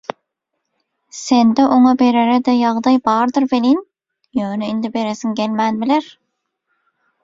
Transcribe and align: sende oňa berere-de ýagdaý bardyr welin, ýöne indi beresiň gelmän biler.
sende 1.23 1.65
oňa 1.75 1.91
berere-de 2.01 2.55
ýagdaý 2.63 2.97
bardyr 3.11 3.47
welin, 3.55 3.79
ýöne 4.41 4.75
indi 4.75 4.95
beresiň 5.01 5.41
gelmän 5.43 5.83
biler. 5.85 6.15